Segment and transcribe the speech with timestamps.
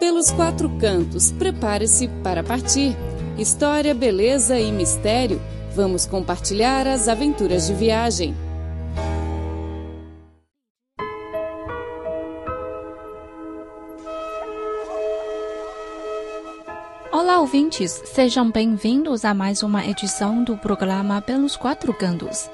[0.00, 2.96] Pelos quatro cantos, prepare-se para partir.
[3.36, 5.38] História, beleza e mistério.
[5.76, 8.34] Vamos compartilhar as aventuras de viagem.
[17.12, 18.00] Olá, ouvintes!
[18.06, 22.48] Sejam bem-vindos a mais uma edição do programa Pelos Quatro Cantos.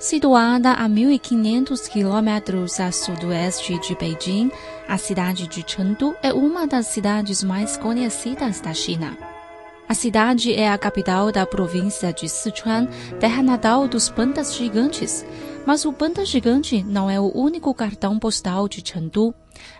[0.00, 4.50] Situada a 1.500 quilômetros a sudoeste de Beijing,
[4.88, 9.14] a cidade de Chengdu é uma das cidades mais conhecidas da China.
[9.86, 12.88] A cidade é a capital da província de Sichuan,
[13.18, 15.22] terra natal dos pandas gigantes.
[15.66, 19.34] Mas o panda gigante não é o único cartão postal de Chengdu.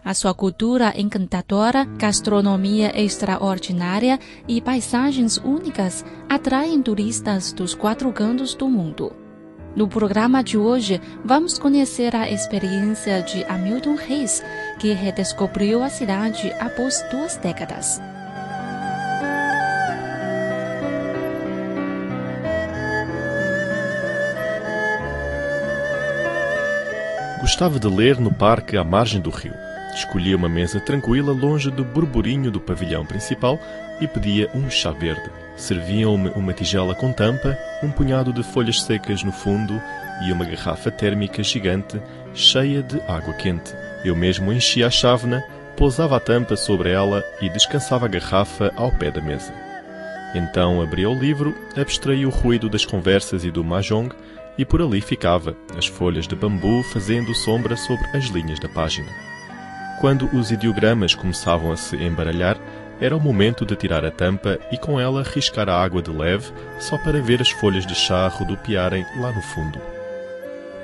[0.05, 8.69] A sua cultura encantadora, gastronomia extraordinária e paisagens únicas atraem turistas dos quatro cantos do
[8.69, 9.30] mundo.
[9.75, 14.43] No programa de hoje, vamos conhecer a experiência de Hamilton Reis,
[14.81, 18.01] que redescobriu a cidade após duas décadas.
[27.41, 29.55] Gostava de ler no parque à margem do rio.
[29.95, 33.59] Escolhia uma mesa tranquila longe do burburinho do pavilhão principal
[34.01, 35.31] e pedia um chá verde.
[35.57, 39.81] Serviam-me uma tigela com tampa, um punhado de folhas secas no fundo
[40.23, 42.01] e uma garrafa térmica gigante
[42.35, 43.75] cheia de água quente.
[44.05, 45.43] Eu mesmo enchia a chávena,
[45.77, 49.53] pousava a tampa sobre ela e descansava a garrafa ao pé da mesa.
[50.35, 54.11] Então abria o livro, abstraía o ruído das conversas e do mahjong
[54.57, 59.11] e por ali ficava, as folhas de bambu fazendo sombra sobre as linhas da página.
[60.01, 62.57] Quando os ideogramas começavam a se embaralhar,
[63.01, 66.53] era o momento de tirar a tampa e com ela riscar a água de leve,
[66.79, 69.81] só para ver as folhas de chá rodopiarem lá no fundo.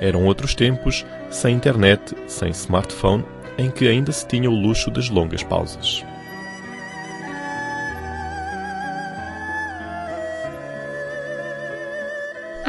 [0.01, 3.23] Eram outros tempos, sem internet, sem smartphone,
[3.57, 6.03] em que ainda se tinha o luxo das longas pausas.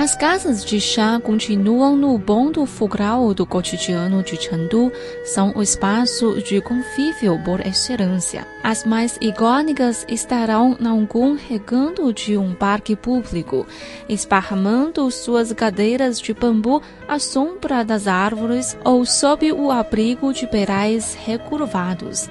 [0.08, 4.90] As casas de chá continuam no bonde fogral do cotidiano de Chengdu,
[5.22, 8.46] são o espaço de convívio por excelência.
[8.62, 13.66] As mais icônicas estarão em algum recanto de um parque público,
[14.08, 21.18] esparramando suas cadeiras de bambu à sombra das árvores ou sob o abrigo de perais
[21.22, 22.30] recurvados.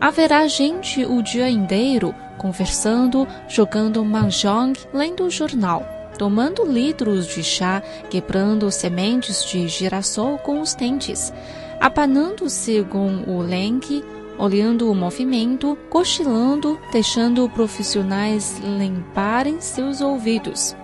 [0.00, 8.70] Haverá gente o dia inteiro, conversando, jogando mahjong, lendo jornal tomando litros de chá, quebrando
[8.70, 11.32] sementes de girassol com os dentes,
[11.80, 14.04] apanando-se com o lenque,
[14.36, 20.76] olhando o movimento, cochilando, deixando profissionais limparem seus ouvidos.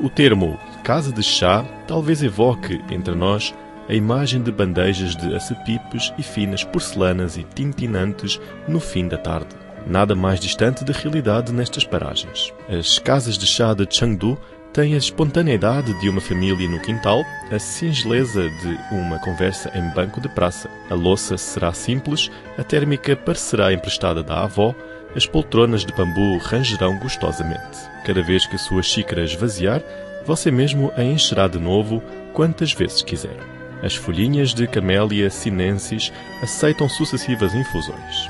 [0.00, 3.54] O termo casa de chá talvez evoque entre nós
[3.88, 8.38] a imagem de bandejas de acepipes e finas porcelanas e tintinantes
[8.68, 9.56] no fim da tarde.
[9.86, 12.52] Nada mais distante da realidade nestas paragens.
[12.68, 14.38] As casas de chá de Chengdu
[14.72, 20.20] tem a espontaneidade de uma família no quintal, a singeleza de uma conversa em banco
[20.20, 20.70] de praça.
[20.90, 24.74] A louça será simples, a térmica parecerá emprestada da avó,
[25.16, 27.78] as poltronas de bambu rangerão gostosamente.
[28.04, 29.82] Cada vez que a sua xícara esvaziar,
[30.24, 32.02] você mesmo a encherá de novo
[32.32, 33.36] quantas vezes quiser.
[33.82, 36.12] As folhinhas de Camellia sinensis
[36.42, 38.28] aceitam sucessivas infusões.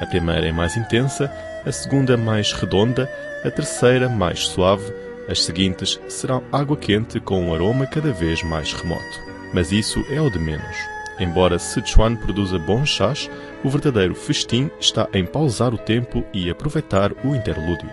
[0.00, 1.30] A primeira é mais intensa,
[1.66, 3.10] a segunda mais redonda,
[3.44, 4.92] a terceira mais suave,
[5.30, 9.20] as seguintes serão água quente com um aroma cada vez mais remoto.
[9.54, 10.76] Mas isso é o de menos.
[11.20, 13.30] Embora Sichuan produza bons chás,
[13.62, 17.88] o verdadeiro festim está em pausar o tempo e aproveitar o interlúdio.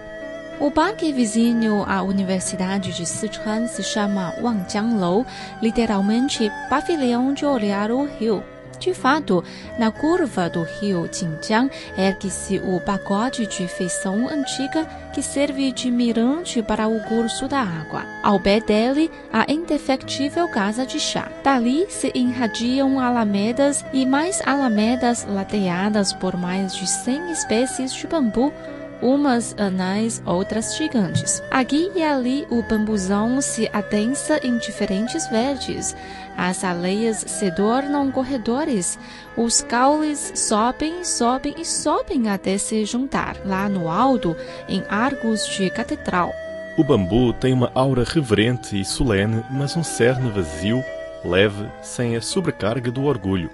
[0.59, 5.24] O parque vizinho à Universidade de Sichuan se chama Wangjianglou,
[5.62, 8.44] literalmente pavilhão de olhar o rio.
[8.79, 9.43] De fato,
[9.77, 16.61] na curva do rio Jinjiang ergue-se o pagode de feição antiga que serve de mirante
[16.61, 18.05] para o curso da água.
[18.21, 21.27] Ao pé dele, a indefectível casa de chá.
[21.43, 28.53] Dali se irradiam alamedas e mais alamedas ladeadas por mais de 100 espécies de bambu
[29.01, 31.41] umas anais, outras gigantes.
[31.51, 35.95] Aqui e ali o bambuzão se adensa em diferentes verdes.
[36.38, 38.99] As aleias se tornam corredores.
[39.35, 44.35] Os caules sobem, sobem e sobem até se juntar, lá no alto,
[44.69, 46.31] em arcos de catedral.
[46.77, 50.83] O bambu tem uma aura reverente e solene, mas um cerne vazio,
[51.25, 53.49] leve, sem a sobrecarga do orgulho.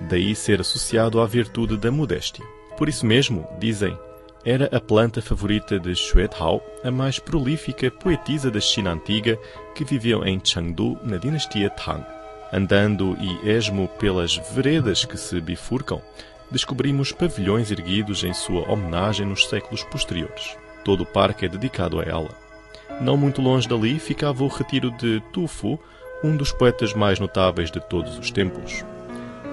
[0.00, 2.44] Daí ser associado à virtude da modéstia.
[2.78, 3.96] Por isso mesmo, dizem,
[4.44, 5.94] era a planta favorita de
[6.38, 9.38] Hao, a mais prolífica poetisa da China antiga
[9.74, 12.04] que viveu em Chengdu na dinastia Tang.
[12.52, 16.02] Andando e esmo pelas veredas que se bifurcam,
[16.50, 20.56] descobrimos pavilhões erguidos em sua homenagem nos séculos posteriores.
[20.84, 22.30] Todo o parque é dedicado a ela.
[23.00, 25.78] Não muito longe dali ficava o retiro de Tufu,
[26.22, 28.84] um dos poetas mais notáveis de todos os tempos.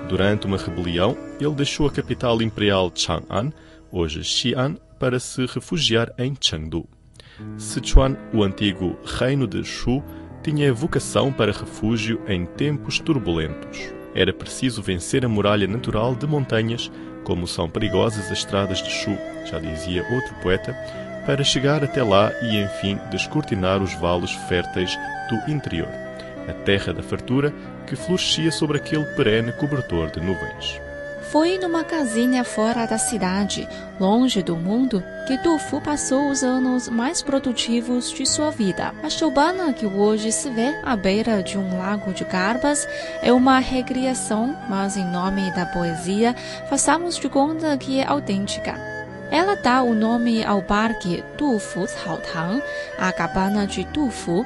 [0.09, 3.53] Durante uma rebelião, ele deixou a capital imperial Chang'an,
[3.91, 6.87] hoje Xi'an, para se refugiar em Chengdu.
[7.57, 10.03] Sichuan, o antigo reino de Shu,
[10.43, 13.93] tinha vocação para refúgio em tempos turbulentos.
[14.13, 16.91] Era preciso vencer a muralha natural de montanhas,
[17.23, 20.73] como são perigosas as estradas de Shu, já dizia outro poeta,
[21.25, 24.97] para chegar até lá e, enfim, descortinar os vales férteis
[25.29, 25.89] do interior,
[26.47, 27.53] a terra da fartura
[27.85, 30.81] que florescia sobre aquele perene cobertor de nuvens.
[31.31, 37.21] Foi numa casinha fora da cidade, longe do mundo, que Dufu passou os anos mais
[37.21, 38.95] produtivos de sua vida.
[39.03, 42.87] A choubana que hoje se vê à beira de um lago de garbas
[43.21, 46.35] é uma recriação, mas em nome da poesia,
[46.67, 48.73] façamos de conta que é autêntica.
[49.29, 52.59] Ela dá o nome ao parque Dufu Caotang,
[52.97, 54.43] a cabana de Dufu,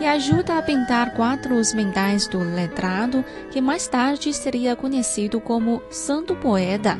[0.00, 6.34] e ajuda a pintar quadros mentais do letrado, que mais tarde seria conhecido como Santo
[6.34, 6.98] Poeta,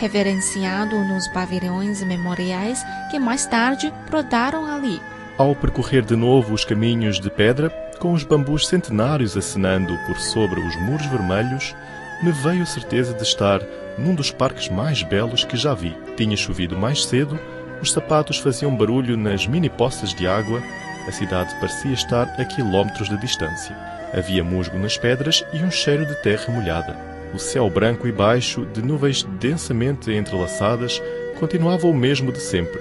[0.00, 5.00] reverenciado nos pavilhões memoriais que mais tarde brotaram ali.
[5.38, 10.60] Ao percorrer de novo os caminhos de pedra, com os bambus centenários acenando por sobre
[10.60, 11.74] os muros vermelhos,
[12.22, 13.60] me veio a certeza de estar
[13.96, 15.96] num dos parques mais belos que já vi.
[16.16, 17.38] Tinha chovido mais cedo,
[17.80, 20.62] os sapatos faziam barulho nas mini poças de água
[21.06, 23.76] a cidade parecia estar a quilómetros de distância.
[24.12, 26.96] Havia musgo nas pedras e um cheiro de terra molhada.
[27.34, 31.02] O céu branco e baixo, de nuvens densamente entrelaçadas,
[31.38, 32.78] continuava o mesmo de sempre.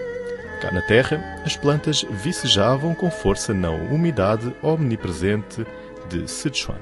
[0.62, 5.66] Cá na terra, as plantas vicejavam com força na umidade omnipresente
[6.10, 6.78] de Sichuan.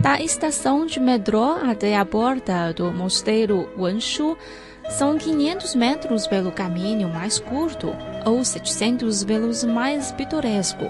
[0.00, 4.36] Da estação de metrô até a borda do mosteiro Wenshu,
[4.90, 10.84] são 500 metros pelo caminho mais curto ou 700 pelos mais pitoresco.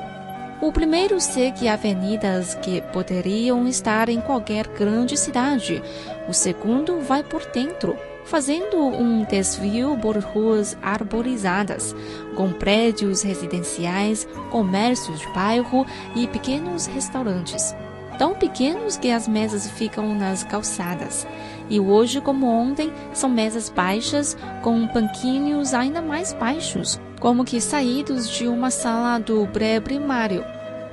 [0.60, 5.82] O primeiro segue avenidas que poderiam estar em qualquer grande cidade.
[6.28, 11.94] O segundo vai por dentro, fazendo um desvio por ruas arborizadas,
[12.36, 17.74] com prédios residenciais, comércios de bairro e pequenos restaurantes.
[18.20, 21.26] Tão pequenos que as mesas ficam nas calçadas.
[21.70, 28.28] E hoje, como ontem, são mesas baixas com banquinhos ainda mais baixos, como que saídos
[28.28, 30.44] de uma sala do pré-primário.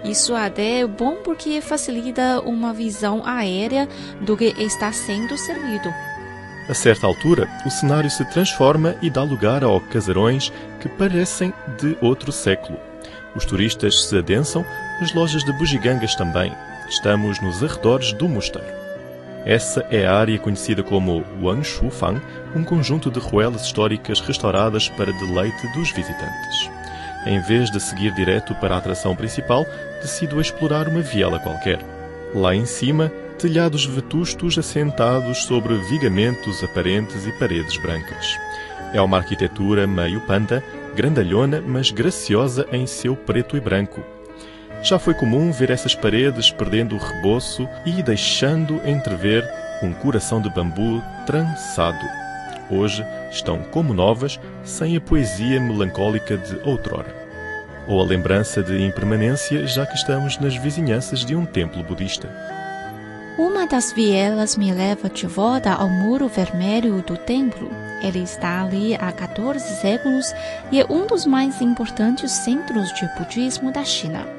[0.06, 3.90] Isso até é bom porque facilita uma visão aérea
[4.22, 5.94] do que está sendo servido.
[6.70, 10.50] A certa altura, o cenário se transforma e dá lugar a casarões
[10.80, 12.80] que parecem de outro século.
[13.36, 14.66] Os turistas se adensam,
[15.02, 16.56] as lojas de bugigangas também.
[16.90, 18.78] Estamos nos arredores do mosteiro.
[19.46, 22.22] Essa é a área conhecida como Wang Fang,
[22.56, 26.70] um conjunto de ruelas históricas restauradas para deleite dos visitantes.
[27.26, 29.66] Em vez de seguir direto para a atração principal,
[30.02, 31.80] decido explorar uma viela qualquer.
[32.34, 38.38] Lá em cima, telhados vetustos assentados sobre vigamentos aparentes e paredes brancas.
[38.94, 40.64] É uma arquitetura meio panda,
[40.96, 44.02] grandalhona, mas graciosa em seu preto e branco,
[44.82, 49.48] já foi comum ver essas paredes perdendo o reboço e deixando entrever
[49.82, 52.06] um coração de bambu trançado.
[52.70, 57.16] Hoje estão como novas, sem a poesia melancólica de outrora.
[57.88, 62.30] Ou a lembrança de impermanência, já que estamos nas vizinhanças de um templo budista.
[63.38, 67.70] Uma das vielas me leva de volta ao muro vermelho do templo.
[68.02, 70.34] Ele está ali há 14 séculos
[70.72, 74.37] e é um dos mais importantes centros de budismo da China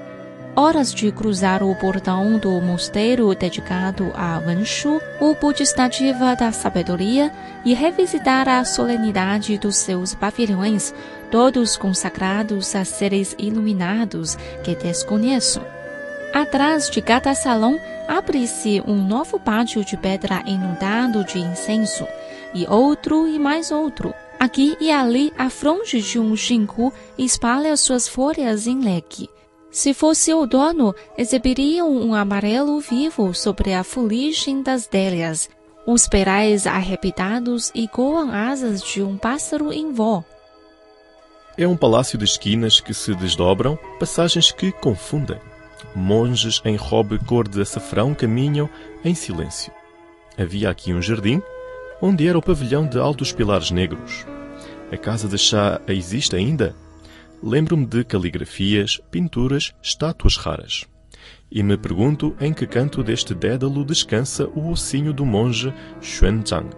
[0.58, 7.32] horas de cruzar o portão do mosteiro dedicado a Wenshu, o budista diva da sabedoria,
[7.64, 10.92] e revisitar a solenidade dos seus pavilhões,
[11.30, 14.34] todos consagrados a seres iluminados
[14.64, 15.60] que desconheço.
[16.34, 22.04] Atrás de cada salão abre-se um novo pátio de pedra inundado de incenso,
[22.52, 24.12] e outro e mais outro.
[24.40, 29.30] Aqui e ali, a fronte de um ginkgo espalha suas folhas em leque.
[29.70, 35.48] Se fosse o dono, exibiriam um amarelo vivo sobre a fuligem das délias.
[35.87, 40.25] Os perais arrebitados ecoam asas de um pássaro em voo.
[41.56, 45.38] É um palácio de esquinas que se desdobram, passagens que confundem.
[45.94, 48.68] Monges em robe cor de açafrão caminham
[49.04, 49.72] em silêncio.
[50.37, 51.42] Havia aqui um jardim,
[52.00, 54.25] onde era o pavilhão de altos pilares negros.
[54.92, 56.75] A casa de chá existe ainda?
[57.42, 60.87] Lembro-me de caligrafias, pinturas, estátuas raras.
[61.50, 66.68] E me pergunto em que canto deste dédalo descansa o ossinho do monge Xuanzang,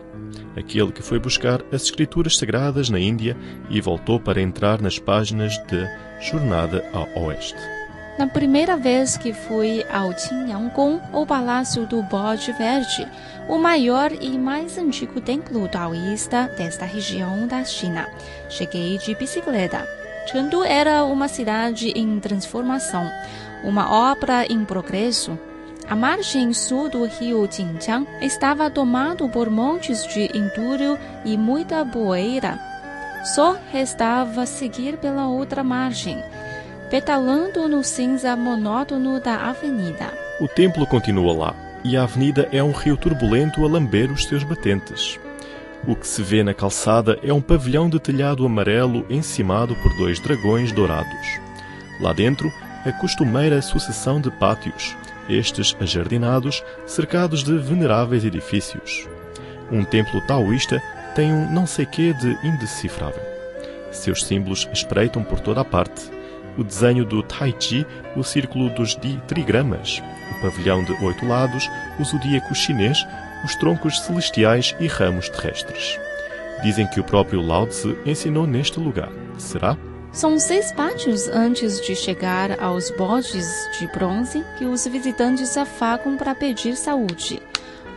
[0.57, 3.37] aquele que foi buscar as escrituras sagradas na Índia
[3.69, 5.89] e voltou para entrar nas páginas de
[6.21, 7.57] Jornada ao Oeste.
[8.19, 13.09] Na primeira vez que fui ao Qingyanggong, o Palácio do Bode Verde,
[13.49, 18.07] o maior e mais antigo templo taoísta desta região da China,
[18.51, 20.00] cheguei de bicicleta.
[20.27, 23.11] Chengdu era uma cidade em transformação,
[23.65, 25.39] uma obra em progresso.
[25.89, 32.59] A margem sul do rio Jinjiang estava tomado por montes de entulho e muita poeira.
[33.25, 36.23] Só restava seguir pela outra margem
[36.91, 40.13] petalando no cinza monótono da avenida.
[40.41, 44.43] O templo continua lá e a avenida é um rio turbulento a lamber os seus
[44.43, 45.19] batentes.
[45.87, 50.21] O que se vê na calçada é um pavilhão de telhado amarelo encimado por dois
[50.21, 51.41] dragões dourados.
[52.01, 52.53] Lá dentro,
[52.85, 54.95] a costumeira sucessão de pátios,
[55.29, 59.09] estes ajardinados, cercados de veneráveis edifícios.
[59.73, 60.83] Um templo taoísta
[61.15, 63.23] tem um não sei quê de indecifrável.
[63.91, 66.11] Seus símbolos espreitam por toda a parte
[66.59, 68.95] o desenho do Tai Chi, o círculo dos
[69.27, 71.69] trigramas, o pavilhão de oito lados,
[71.99, 73.07] o zodíaco chinês,
[73.45, 75.99] os troncos celestiais e ramos terrestres.
[76.63, 79.11] Dizem que o próprio Lao Tzu ensinou neste lugar.
[79.39, 79.77] Será?
[80.13, 83.47] São seis pátios antes de chegar aos bodes
[83.79, 87.41] de bronze que os visitantes afagam para pedir saúde.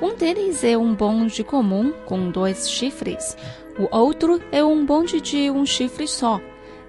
[0.02, 3.36] Um deles é um bonde comum com dois chifres.
[3.80, 6.40] O outro é um bonde de um chifre só.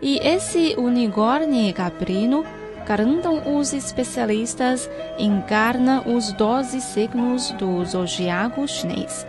[0.03, 2.45] E esse unicórnio caprino,
[2.87, 9.27] garantam os especialistas, encarna os doze signos do zodiaco chinês.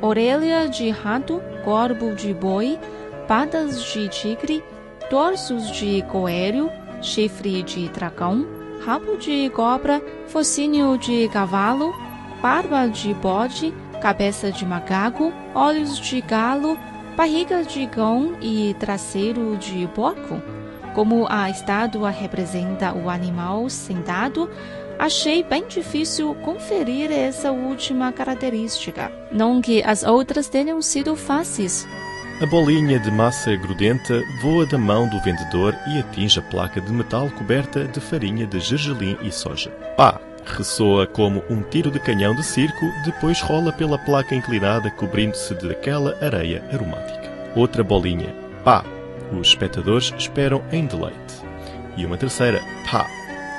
[0.00, 2.78] Orelha de rato, corpo de boi,
[3.26, 4.62] patas de tigre,
[5.08, 6.70] torsos de coelho,
[7.00, 8.46] chifre de dragão,
[8.84, 11.94] rabo de cobra, focinho de cavalo,
[12.42, 16.78] barba de bode, cabeça de macaco, olhos de galo,
[17.16, 20.42] barriga de cão e traseiro de porco.
[20.94, 24.48] Como a estátua representa o animal sentado,
[24.96, 29.10] achei bem difícil conferir essa última característica.
[29.32, 31.84] Não que as outras tenham sido fáceis.
[32.40, 36.92] A bolinha de massa grudenta voa da mão do vendedor e atinge a placa de
[36.92, 39.70] metal coberta de farinha de gergelim e soja.
[39.96, 40.20] Pá!
[40.44, 46.16] ressoa como um tiro de canhão de circo, depois rola pela placa inclinada cobrindo-se daquela
[46.24, 47.32] areia aromática.
[47.56, 48.84] Outra bolinha, pá.
[49.32, 51.42] Os espectadores esperam em deleite.
[51.96, 53.06] E uma terceira, pá.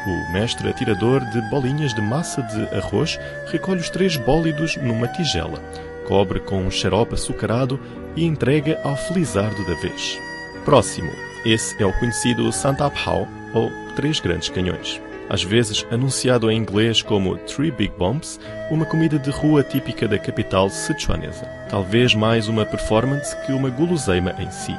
[0.07, 5.59] O mestre atirador de bolinhas de massa de arroz recolhe os três bólidos numa tigela,
[6.07, 7.79] cobre com um xarope açucarado
[8.15, 10.19] e entrega ao felizardo da vez.
[10.63, 11.11] Próximo,
[11.43, 17.01] esse é o conhecido Santa Pao, ou Três Grandes Canhões às vezes anunciado em inglês
[17.01, 21.45] como Three Big Bumps, uma comida de rua típica da capital sichuanesa.
[21.69, 24.75] Talvez mais uma performance que uma guloseima em si.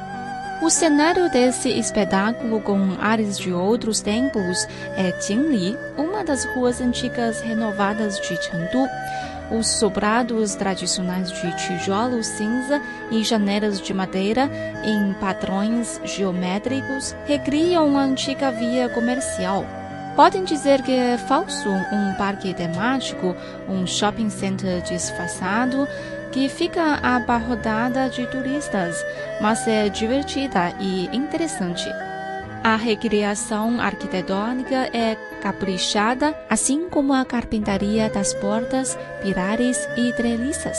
[0.62, 7.40] O cenário desse espetáculo com ares de outros templos é Jingli, uma das ruas antigas
[7.42, 8.88] renovadas de Chengdu.
[9.50, 14.50] Os sobrados tradicionais de tijolo cinza e janelas de madeira
[14.82, 19.64] em padrões geométricos recriam a antiga via comercial.
[20.16, 23.36] Podem dizer que é falso um parque temático,
[23.68, 25.86] um shopping center disfarçado
[26.36, 29.02] que fica abarrotada de turistas,
[29.40, 31.88] mas é divertida e interessante.
[32.62, 40.76] A recriação arquitetônica é caprichada, assim como a carpintaria das portas, pilares e treliças.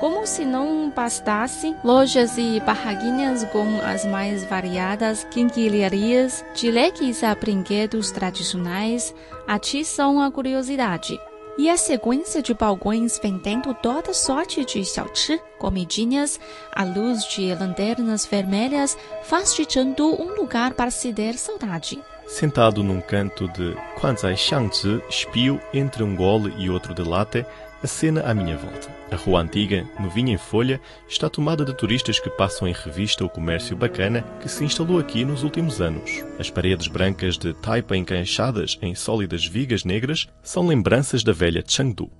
[0.00, 7.34] Como se não bastasse, lojas e barraquinhas com as mais variadas quinquilharias, de leques a
[7.34, 9.14] brinquedos tradicionais,
[9.48, 11.18] atiçam a curiosidade.
[11.58, 16.40] E a sequência de balcões vendendo toda sorte de xiaochi, comidinhas,
[16.72, 22.00] à luz de lanternas vermelhas, faz de Chengdu um lugar para se der saudade.
[22.26, 27.44] Sentado num canto de Quanzai Xiangzi, espio entre um gole e outro de latte,
[27.82, 28.88] a cena à minha volta.
[29.10, 33.28] A rua antiga, novinha em folha, está tomada de turistas que passam em revista o
[33.28, 36.24] comércio bacana que se instalou aqui nos últimos anos.
[36.38, 42.10] As paredes brancas de taipa encaixadas em sólidas vigas negras são lembranças da velha Chengdu.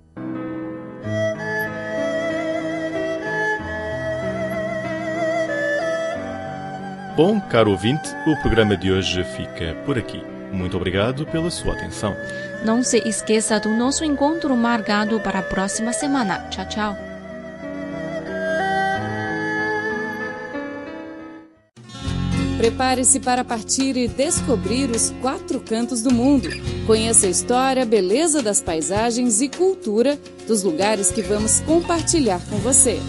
[7.15, 10.40] Bom, caro ouvinte, o programa de hoje fica por aqui.
[10.51, 12.15] Muito obrigado pela sua atenção.
[12.65, 16.47] Não se esqueça do nosso encontro marcado para a próxima semana.
[16.49, 17.11] Tchau, tchau.
[22.61, 26.47] Prepare-se para partir e descobrir os quatro cantos do mundo.
[26.85, 32.99] Conheça a história, beleza das paisagens e cultura dos lugares que vamos compartilhar com você.